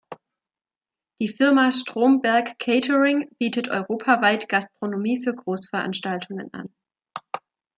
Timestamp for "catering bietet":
2.57-3.69